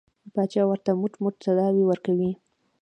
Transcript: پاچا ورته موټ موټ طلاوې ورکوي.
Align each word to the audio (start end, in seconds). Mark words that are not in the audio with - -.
پاچا 0.33 0.61
ورته 0.67 0.91
موټ 1.01 1.13
موټ 1.23 1.33
طلاوې 1.43 1.83
ورکوي. 1.87 2.31